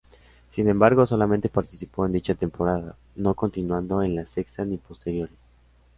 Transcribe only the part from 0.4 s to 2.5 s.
Sin embargo, solamente participó en dicha